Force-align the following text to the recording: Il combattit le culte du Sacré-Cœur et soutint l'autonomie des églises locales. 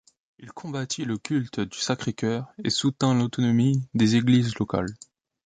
Il 0.39 0.51
combattit 0.51 1.05
le 1.05 1.19
culte 1.19 1.59
du 1.59 1.77
Sacré-Cœur 1.77 2.51
et 2.63 2.71
soutint 2.71 3.13
l'autonomie 3.13 3.87
des 3.93 4.15
églises 4.15 4.55
locales. 4.57 4.95